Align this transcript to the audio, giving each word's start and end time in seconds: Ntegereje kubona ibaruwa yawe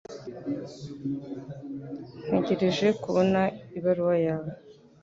Ntegereje 2.27 2.87
kubona 3.03 3.41
ibaruwa 3.77 4.15
yawe 4.25 4.51